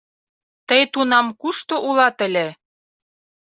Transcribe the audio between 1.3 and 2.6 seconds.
кушто улат ыле?